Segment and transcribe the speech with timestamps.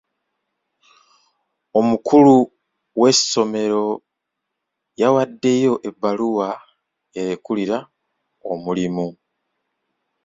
[1.79, 2.35] Omukulu
[2.99, 3.85] w'essomero
[4.99, 6.47] yawaddeyo ebbaluwa
[7.19, 7.77] erekulira
[8.51, 9.07] omulimu.